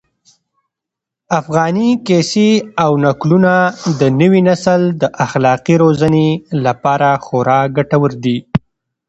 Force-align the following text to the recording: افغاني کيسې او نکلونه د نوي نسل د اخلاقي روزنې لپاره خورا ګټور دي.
افغاني 1.39 1.89
کيسې 2.07 2.49
او 2.83 2.91
نکلونه 3.05 3.53
د 3.99 4.01
نوي 4.19 4.41
نسل 4.49 4.81
د 5.01 5.03
اخلاقي 5.25 5.75
روزنې 5.83 6.27
لپاره 6.65 7.09
خورا 7.25 7.61
ګټور 7.77 8.11
دي. 8.23 8.37